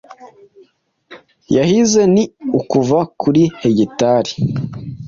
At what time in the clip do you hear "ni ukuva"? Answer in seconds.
2.13-2.99